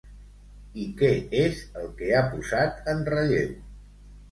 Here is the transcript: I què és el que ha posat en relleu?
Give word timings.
I 0.83 0.85
què 1.01 1.11
és 1.41 1.61
el 1.83 1.93
que 2.01 2.11
ha 2.15 2.25
posat 2.33 2.91
en 2.97 3.07
relleu? 3.13 3.57